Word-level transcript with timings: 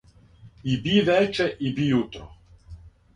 И 0.63 0.77
би 0.85 0.95
вече 1.09 1.45
и 1.69 1.73
би 1.75 1.85
јутро 1.91 2.23